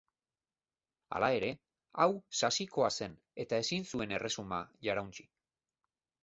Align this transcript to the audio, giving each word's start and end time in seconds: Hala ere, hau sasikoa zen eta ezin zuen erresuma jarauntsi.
Hala 1.17 1.27
ere, 1.39 1.49
hau 2.05 2.07
sasikoa 2.39 2.89
zen 2.95 3.13
eta 3.45 3.61
ezin 3.65 3.87
zuen 3.93 4.15
erresuma 4.19 4.61
jarauntsi. 4.89 5.29